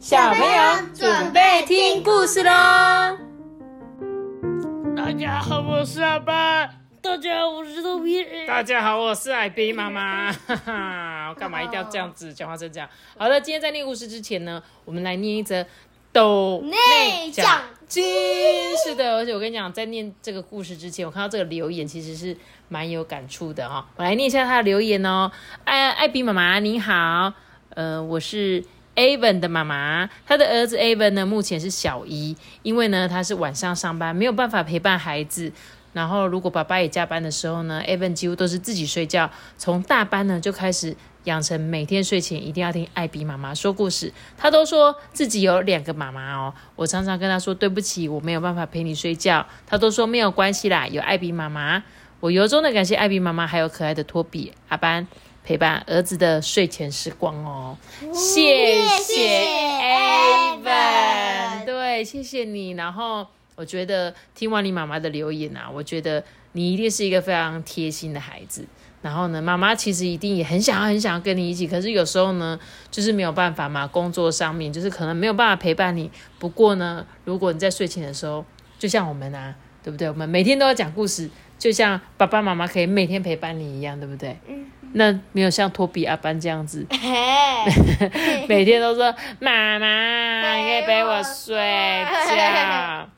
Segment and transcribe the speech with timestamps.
[0.00, 2.50] 小朋友准备听故事喽！
[4.96, 6.66] 大家好，我是阿爸。
[7.02, 8.24] 大家好，我是豆皮。
[8.46, 10.32] 大家好，我是艾比妈妈。
[10.32, 12.88] 哈哈，我干嘛一定要这样子讲话成这样？
[13.18, 15.66] 好了，今天在念故事之前呢，我们来念一则
[16.14, 18.02] 斗内奖金。
[18.86, 22.34] 是的，而且我跟你讲，在念这个故事之前，我看到这个留言其实是
[22.68, 23.86] 蛮有感触的哈。
[23.96, 25.30] 我来念一下他的留言哦。
[25.64, 27.34] 艾艾比妈妈你好，
[27.74, 28.64] 呃，我是。
[29.00, 35.50] Aven 的妈妈，他的儿子 Aven 呢，目前是小一，因为呢他是晚上上班，没有办法陪伴孩子。
[35.94, 39.30] 然后如果爸爸也加班的时候呢，Aven 几乎都是自己睡觉。
[39.56, 44.12] 从大班呢就开始养成每天睡前一定要听艾比妈妈说故事。
[44.36, 49.44] 他都说自己有两个妈妈哦，我常常跟他说对不起，我没有办法陪你睡觉。
[49.66, 51.82] 他都说没有关系啦，有艾比妈妈。
[52.20, 55.08] 我由衷的感谢艾比妈妈，还有可爱的托比阿班。
[55.50, 57.76] 陪伴儿子的睡前时光哦，
[58.14, 59.48] 谢谢
[60.62, 62.70] Evan，对，谢谢你。
[62.74, 68.64] 然后我觉得听完你妈妈的留言啊，我觉得你一定是一个非常贴心的孩子。
[69.02, 72.56] 然后呢，妈妈其实一定也很想要、很想要跟你一起，可是有时候呢，
[72.92, 76.08] 就是没有办法嘛，工作上面就是可能没有办法陪伴你。
[76.38, 78.44] 不过呢，如果你在睡前的时候，
[78.78, 80.08] 就像我们啊，对不对？
[80.08, 81.28] 我们每天都要讲故事，
[81.58, 84.38] 就像爸爸妈妈可以每天陪伴你一样，对不对？
[84.46, 84.66] 嗯。
[84.92, 86.84] 那没有像托比阿班这样子，
[88.48, 91.56] 每天都说妈妈， 你可以陪我睡
[92.28, 93.08] 觉。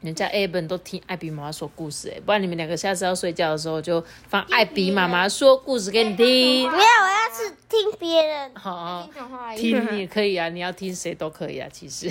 [0.00, 6.70] 人家 A 本都听艾比妈妈说故事哎，不然你们两个下次要睡觉的时候就放艾比妈妈说故事给你听。
[6.70, 8.52] 不要，我要是听别人。
[8.54, 9.10] 好，
[9.56, 12.08] 听你可以啊，你要听谁都可以啊，其实。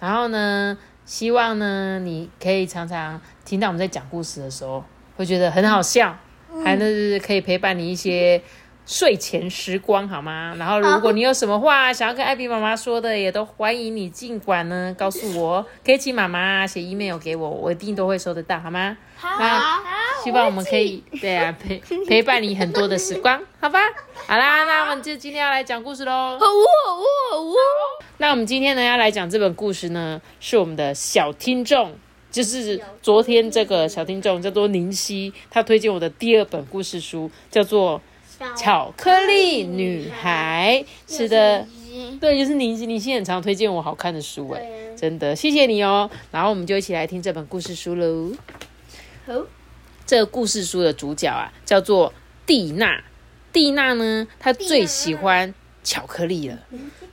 [0.00, 4.84] 然后呢，希望呢你可以常常听到我们在讲故事的时候，
[5.16, 6.18] 会觉得很好笑。
[6.64, 8.40] 还能是可以陪伴你一些
[8.84, 10.54] 睡前时光，好吗？
[10.58, 18.96] 然后如果你有什么话想要跟艾比妈妈说的，也都欢迎你尽管呢告诉我，可以请妈妈写 email 给我，我一定都会收得到，好吗？
[19.16, 19.80] 好，好，
[20.24, 23.78] 希望我们可以对啊陪陪伴你很多的时光，好吧？
[24.26, 26.38] 好啦，那我们就今天要来讲故事喽。
[28.18, 31.96] 那我们今天呢要来讲这本故事呢，是我们的小听众。
[32.32, 38.00] 就是昨天这个小听众叫做宁夕，他推荐我的第二本故事书，叫做
[38.56, 40.82] 《巧克力女孩》。
[41.14, 41.66] 是的，
[42.18, 42.86] 对，就是宁夕。
[42.86, 44.62] 宁夕很常推荐我好看的书，哎，
[44.96, 46.10] 真的，谢谢你哦。
[46.30, 48.32] 然后我们就一起来听这本故事书喽。
[49.26, 49.34] 好，
[50.06, 52.14] 这个故事书的主角啊，叫做
[52.46, 53.04] 蒂娜。
[53.52, 55.54] 蒂娜呢，她最喜欢
[55.84, 56.58] 巧克力了。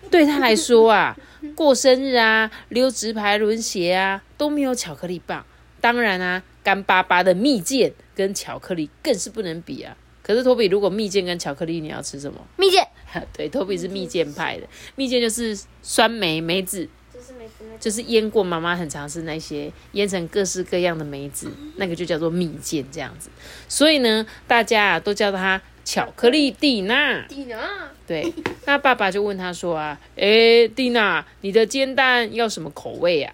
[0.10, 1.18] 对她来说啊。
[1.56, 5.46] 过生日啊，溜直排轮鞋啊，都没有巧克力棒。
[5.82, 9.96] 当然啊，干巴巴的蜜饯跟巧克力更是不能比啊。
[10.22, 12.40] 可是托比，如果蜜饯跟巧克力，你要吃什么？
[12.58, 12.86] 蜜饯。
[13.34, 14.68] 对，托比是蜜饯派的。
[14.96, 18.44] 蜜饯就是酸梅梅子，就是梅子，就是腌过。
[18.44, 23.30] 妈妈很常吃那些腌成各式各样的梅子，那个就叫做蜜饯这样子。
[23.68, 25.62] 所以呢，大家啊都叫它。
[25.90, 27.58] 巧克力蒂娜，蒂娜，
[28.06, 28.32] 对，
[28.68, 33.34] 那爸爸就问他说啊，哎，蒂娜，你的煎蛋要什么口味呀？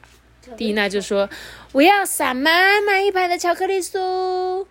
[0.56, 1.30] 蒂娜就说，
[1.74, 4.66] 我要撒满满一排的巧克力酥。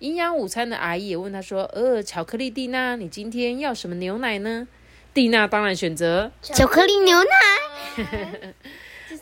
[0.00, 4.68] 营养午餐的阿姨也问他说，呃，巧克力蒂娜，你今天要什么牛奶呢？
[5.14, 8.52] 蒂娜当然选择巧克力牛奶。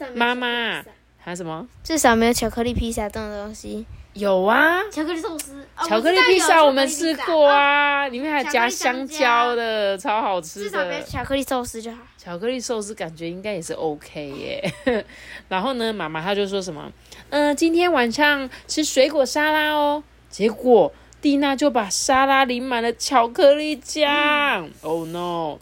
[0.15, 0.83] 妈妈，
[1.19, 1.69] 还有什么？
[1.85, 3.87] 至少没有巧克力披萨这种东西。
[4.15, 10.69] 有啊，巧克力寿司，巧克力披萨我们吃过啊，里面还加香蕉的，超好吃的。
[10.69, 11.99] 至少别巧克力寿司就好。
[12.19, 14.75] 巧克力寿司感觉应该也是 OK 耶。
[15.49, 16.91] 然后呢，妈妈她就说什么，
[17.31, 20.03] 嗯，今天晚上吃水果沙拉哦。
[20.29, 24.69] 结果蒂娜就把沙拉淋满了巧克力酱。
[24.83, 25.59] Oh no！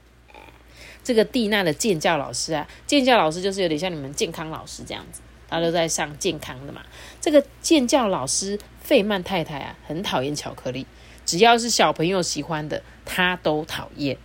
[1.04, 5.20] 这个蒂娜的健教老师啊，健教老师就是有点像你们健康老师这样子。
[5.50, 6.82] 他都在上健康的嘛。
[7.20, 10.86] 这个健教老师费曼太太啊，很讨厌巧克力，
[11.24, 14.16] 只要是小朋友喜欢的，她都讨厌。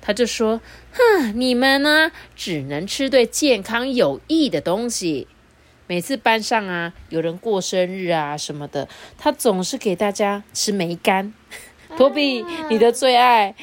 [0.00, 0.60] 他就说
[0.92, 5.26] ：“哼，你们呢，只能吃对健康有益的东西。
[5.86, 8.88] 每次班上啊，有人过生日啊什么的，
[9.18, 11.34] 他总是给大家吃梅干。
[11.96, 13.54] 托比，你的最爱，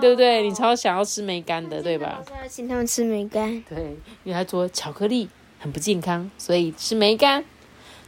[0.00, 0.42] 对不对？
[0.42, 2.22] 你超想要吃梅干的，对吧？
[2.48, 3.62] 请他们吃梅干。
[3.68, 5.28] 对，因为他说巧克力。”
[5.62, 7.44] 很不健康，所以吃梅干。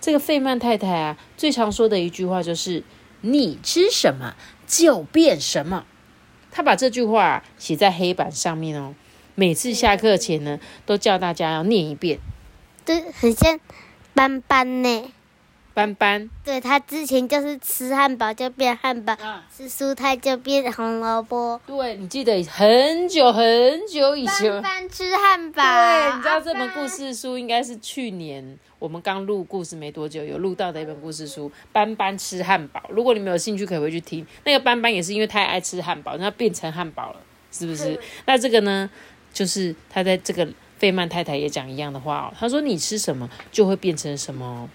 [0.05, 2.85] 这个费曼太太啊，最常说的一句话就是
[3.23, 4.37] “你吃什么
[4.67, 5.87] 就变什么”。
[6.53, 8.95] 她把这句话写在黑板上面哦，
[9.35, 12.19] 每次下课前呢，都叫大家要念一遍。
[12.85, 13.59] 对，很像
[14.13, 15.11] 斑斑呢。
[15.75, 21.61] 斑斑，对他之前就是吃汉堡就变汉堡，啊，吃蔬菜就变红萝卜。
[21.67, 23.45] 对你记得很久很
[23.89, 32.81] 久以前斑，斑吃汉堡，对，你知道这本故事书应该是去年我们刚录故事没多久有录到的一本故事书《斑斑吃汉堡》。
[32.91, 34.25] 如果你们有兴趣，可以回去听。
[34.45, 37.99] 那个斑斑也是因为太爱吃汉堡，然后变成汉堡了，是不是？
[38.27, 38.89] 那这个呢，
[39.33, 40.47] 就是他在这个
[40.79, 42.35] 费曼太太也讲一样的话哦。
[42.39, 44.69] 他说：“你吃什么就会变成什么哦。”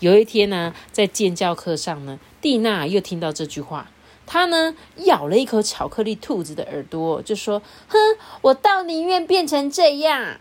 [0.00, 3.90] 有一天呢，在建教课上呢，蒂娜又听到这句话。
[4.26, 7.98] 她呢咬了一口巧克力兔子的耳朵，就说：“哼，
[8.40, 10.38] 我倒宁愿变成这样。”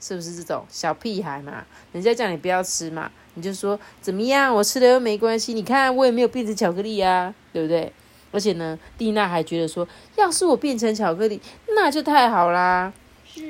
[0.00, 1.64] 是不是这种小屁孩嘛？
[1.92, 4.54] 人家叫你不要吃嘛，你就说怎么样？
[4.54, 7.92] 我吃了又没关系，你看我也没有变成巧克力呀、对不对？
[8.30, 9.86] 而且呢，蒂娜还觉得说，
[10.16, 12.92] 要是我变成巧克力，那就太好啦。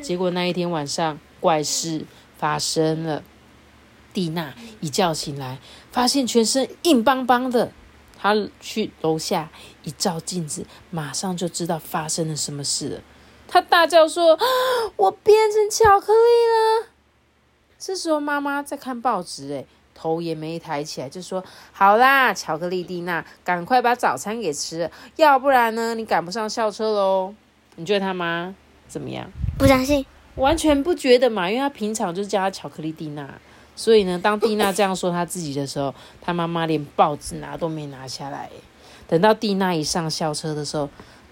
[0.02, 2.04] 结果那一天晚上，怪事
[2.38, 3.22] 发生了。
[4.14, 5.58] 蒂娜一觉醒来，
[5.92, 7.72] 发现全身硬邦邦的。
[8.16, 9.50] 她去楼下
[9.82, 13.00] 一照镜子，马上就知道发生了什么事了。
[13.46, 14.44] 她大叫说：“啊
[14.96, 16.88] 我变成巧克力了！”
[17.78, 27.34] 这时候妈妈在看报纸，哎，头也没抬起来，就说：“好啦，巧克力蒂娜，赶快把早餐给吃了，要不然呢，你赶不上校车喽。”
[27.76, 28.54] 你觉得他妈
[28.88, 29.28] 怎么样？
[29.58, 30.06] 不相信。
[30.36, 33.38] 完全不觉得嘛，因为他平常就是叫他巧克力蒂娜，
[33.76, 38.50] 所以呢，当蒂娜这样说她自己的时候，她妈妈连报纸拿都没拿下来。
[39.06, 40.88] 等到蒂娜一上校车的时候，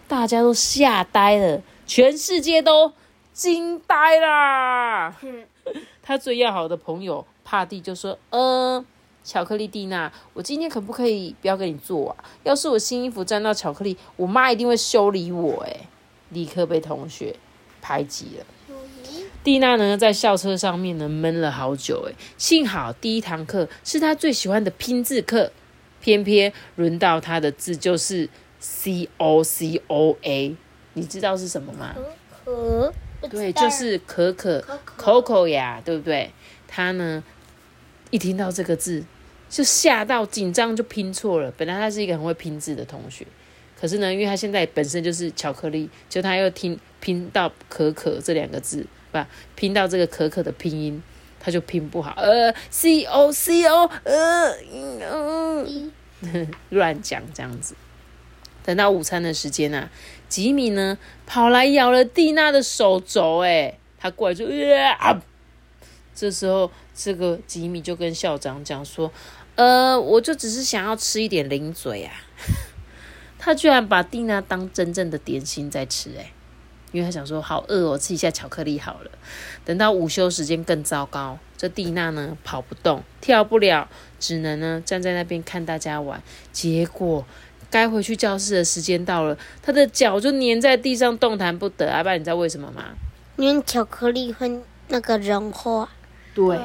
[0.06, 2.92] 大家都吓呆了，全世界都
[3.32, 5.16] 惊呆啦。
[6.02, 8.84] 他最要好的朋友帕蒂就说：“呃，
[9.24, 12.16] 巧克力蒂娜，我今天可不可以不要跟你做啊？
[12.42, 15.76] 要是我新衣服沾到巧克力，我妈一定会修理我。”哎，
[16.30, 17.34] 立刻被同学
[17.80, 18.44] 排挤了。
[19.44, 25.50] 蒂娜呢，在校车上面呢闷了好久，哎，幸好第一堂课是她最喜欢的拼字课，
[26.00, 28.28] 偏偏轮到她的字就是
[28.60, 30.54] C O C O A，
[30.94, 31.94] 你知道是什么吗？
[32.44, 32.92] 可
[33.28, 34.64] 对，就是可可
[34.96, 36.30] Coco 呀，对不对？
[36.68, 37.24] 她呢，
[38.10, 39.04] 一听到这个字
[39.50, 41.52] 就吓到紧张，就拼错了。
[41.56, 43.26] 本来她是一个很会拼字的同学，
[43.80, 48.86] 可是呢，因为她现在本身就是巧克力，就她又听拼到可可这两个字。
[49.12, 51.02] 吧，拼到这个可可的拼音，
[51.38, 55.92] 他就拼不好，呃，c o c o，呃，嗯，
[56.70, 57.76] 乱讲这样子。
[58.64, 59.90] 等到午餐的时间啊，
[60.28, 64.46] 吉米呢跑来咬了蒂娜的手肘，哎，他过来就
[64.98, 65.20] 啊，
[66.14, 69.12] 这时候这个吉米就跟校长讲说，
[69.56, 72.14] 呃，我就只是想要吃一点零嘴啊，
[73.38, 76.32] 他居然把蒂娜当真正的点心在吃，哎。
[76.92, 79.10] 因为他想说好饿哦，吃一下巧克力好了。
[79.64, 83.88] 等到午休时间更糟糕，这蒂娜呢跑不动，跳不了，
[84.20, 86.22] 只能呢站在那边看大家玩。
[86.52, 87.26] 结果
[87.70, 91.90] 该回去教室的时间到了，他的脚就粘在地上动弹不得。
[91.90, 92.84] 阿爸，你知道为什么吗？
[93.36, 95.88] 因为巧克力会那个融化。
[96.34, 96.58] 对，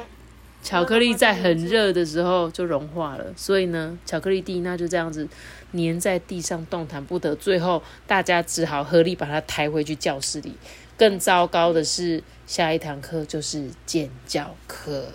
[0.67, 5.25] 巧克力在很热的时候就融化了，所以呢，巧克力蒂娜就这样子。
[5.71, 10.57] 粘在地上动弹不得，最后大家只好合力把它抬回去教室里。
[10.97, 15.05] 更糟糕的是，下一堂课就是建教课。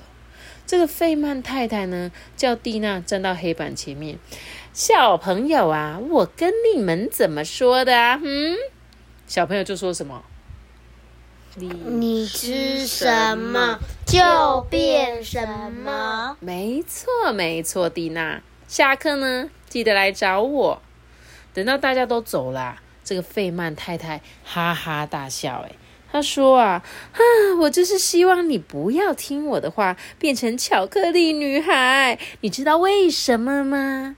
[0.67, 4.19] 这个费曼太太呢，叫蒂娜站到黑板前面。
[4.73, 8.19] 小朋友啊，我跟你们怎么说的啊？
[8.25, 8.57] 嗯，
[9.27, 10.25] 小朋友就说什么？
[11.55, 16.35] 你吃什么就变什么。
[16.41, 18.41] 没错，没错，蒂娜。
[18.67, 19.51] 下课呢？
[19.69, 20.83] 记得来找我。
[21.53, 25.63] 等到大家都走了，这个费曼太太哈哈大笑。
[25.69, 25.73] 哎，
[26.11, 26.83] 她说啊，
[27.13, 27.21] 啊，
[27.61, 32.19] 我就是希望你不要听我的话，变成巧克力女孩。
[32.41, 34.17] 你知道为什么吗？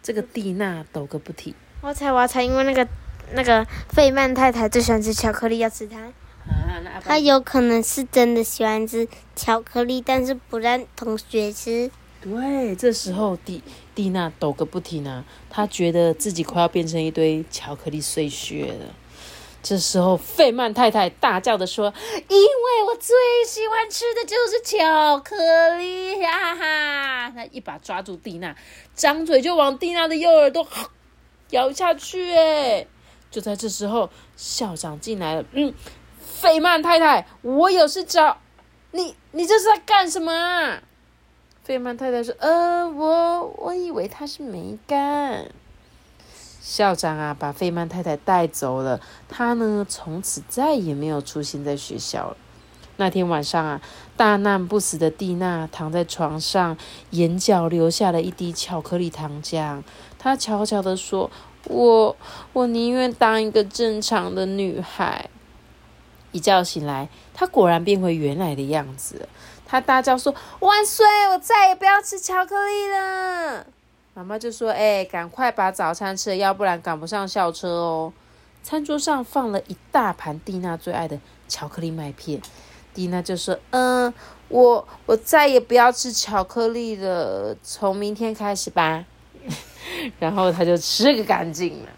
[0.00, 1.52] 这个蒂娜抖个不停。
[1.80, 2.86] 我猜，我猜，因为那个
[3.32, 6.12] 那个费曼太太最喜欢吃巧克力，要吃它。
[6.50, 11.90] 啊，那她有可能是真的喜欢吃巧克力，但是不让同学吃。
[12.20, 13.62] 对，这时候蒂
[13.94, 18.94] 蒂娜抖个不停啊，她觉得自己快要变成一堆巧克力碎屑了。
[19.62, 21.92] 这时候，费曼太太大叫的说
[22.28, 23.14] ：“因为我最
[23.46, 28.56] 喜欢吃的就是巧克力哈哈！”他一把抓住蒂娜，
[28.94, 30.66] 张嘴就往蒂娜的右耳朵
[31.50, 32.34] 咬下去。
[32.34, 32.86] 哎，
[33.30, 35.44] 就在这时候，校长进来了。
[35.52, 35.74] 嗯，
[36.20, 38.38] 费曼太太，我有事找
[38.92, 40.82] 你，你这是在干什么啊？
[41.64, 45.50] 费曼太太说：“呃，我我以为他是没干。”
[46.60, 49.00] 校长啊，把费曼太太带走了。
[49.28, 52.36] 他呢，从此再也没有出现在学校了。
[52.96, 53.80] 那天晚上啊，
[54.16, 56.76] 大难不死的蒂娜躺在床上，
[57.10, 59.82] 眼角流下了一滴巧克力糖浆。
[60.18, 61.30] 她悄悄地说
[61.64, 62.16] ：“我
[62.52, 65.30] 我宁愿当一个正常的女孩。”
[66.32, 69.28] 一觉醒来，她果然变回原来的样子。
[69.66, 71.06] 她大叫说：“万岁！
[71.28, 73.66] 我再也不要吃巧克力了。”
[74.14, 78.12] 妈妈就说：“哎，赶快把早餐吃了，要不然赶不上校车哦。”
[78.62, 81.18] 餐桌上放了一大盘蒂娜最爱的
[81.48, 82.42] 巧克力麦片。
[82.92, 84.12] 蒂娜就说：“嗯，
[84.48, 89.04] 我我再也不要吃巧克力了，从明天开始吧。”
[90.18, 91.88] 然后他就吃个干净了。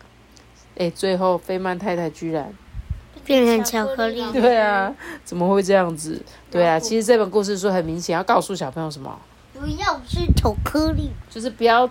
[0.76, 2.54] 哎，最后费曼太太居然
[3.24, 4.22] 变成巧克力。
[4.32, 4.92] 对啊，
[5.24, 6.20] 怎么会这样子？
[6.50, 9.18] 对啊，其实这本故事书很明显要告诉小朋友什么？
[9.54, 11.88] 不要吃巧克力，就是不要。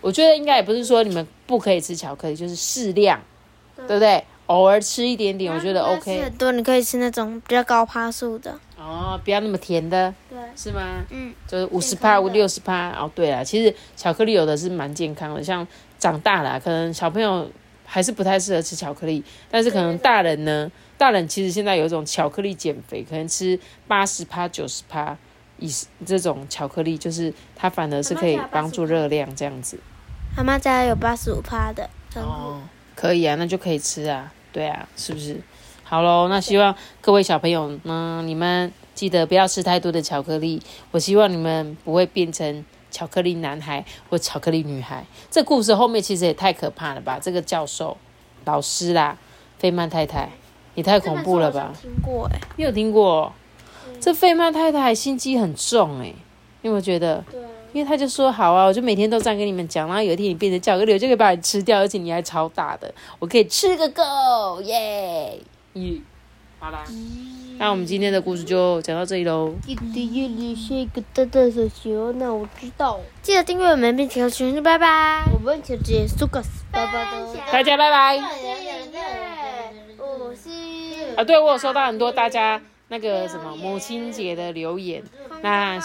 [0.00, 3.20] 我觉得应该也不是说你们不可以吃巧克力，就是适量，
[3.76, 4.24] 对不对？
[4.46, 6.22] 偶尔吃一点点，我觉得 OK。
[6.22, 8.58] 很多你可以吃那种比较高趴数的。
[8.76, 10.12] 哦，不要那么甜的。
[10.28, 10.38] 对。
[10.56, 11.04] 是吗？
[11.10, 11.32] 嗯。
[11.46, 12.90] 就是五十趴、六十趴。
[12.90, 15.66] 哦，对了，其实巧克力有的是蛮健康的，像
[15.98, 17.48] 长大了，可能小朋友
[17.92, 25.14] 还是不太适合吃巧克力，但是可能大人呢，大人其实现在有一种巧克力减肥，可能吃八十趴、九十趴
[25.58, 25.70] 以
[26.06, 29.78] 这种巧克力，就是它反而是可以帮助热量这样子。
[30.34, 32.62] 妈妈家有八十五趴的，哦，
[32.94, 35.38] 可以啊，那就可以吃啊，对啊，是不是？
[35.84, 40.62] 好喽，那希望各位小朋友呢，你们记得不要吃太多的巧克力。
[40.92, 45.04] 我希望你们不会变成巧克力男孩或巧克力女孩。
[45.28, 47.18] 这故事后面其实也太可怕了吧？
[47.20, 47.96] 这个教授、
[48.44, 49.18] 老师啦，
[49.58, 50.30] 费曼太太
[50.76, 51.72] 也太恐怖了吧？
[51.82, 53.32] 听过哎，你有听过？
[54.00, 56.14] 这费曼太太心机很重哎，
[56.62, 57.24] 有没有觉得？
[57.28, 57.40] 对。
[57.72, 65.38] 因为他就说好啊，我就每天都这样跟你们讲，然后有一天你变成巧克力，我就可以把你吃掉，而且你还超大的，我可以吃个够，耶！
[65.72, 65.98] 咦，
[66.58, 66.84] 好啦，
[67.62, 69.54] 那我们今天的故事就讲到这里喽。
[69.62, 72.98] 记得夜里是一个大大的熊，那我知道。
[73.22, 75.22] 记得订阅我们并调群，拜拜。
[75.32, 76.42] 我们就结束个，
[76.72, 77.06] 拜拜
[77.52, 78.16] 大家拜拜。
[79.96, 85.00] 我是啊，对我有收到很多大家那个什么母亲节的留言，
[85.40, 85.80] 那。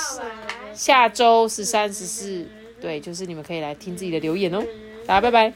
[0.73, 2.47] 下周十三、十四，
[2.81, 4.63] 对，就是你们可以来听自己的留言哦。
[5.05, 5.53] 大家拜拜。